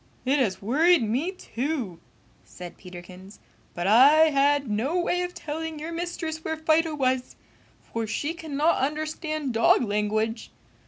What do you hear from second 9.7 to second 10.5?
language!